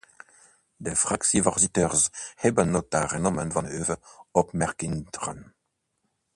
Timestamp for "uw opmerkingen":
3.65-5.09